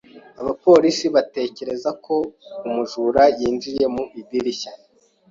Abapolisi 0.41 1.05
batekereza 1.15 1.89
ko 2.05 2.15
umujura 2.67 3.23
yinjiye 3.37 3.85
mu 3.93 4.03
idirishya. 4.19 4.71